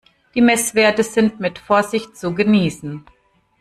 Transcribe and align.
Die 0.33 0.41
Messwerte 0.41 1.03
sind 1.03 1.39
mit 1.39 1.59
Vorsicht 1.59 2.17
zu 2.17 2.33
genießen. 2.33 3.05